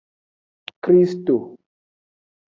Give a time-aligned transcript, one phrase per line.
[0.83, 1.35] Kristo.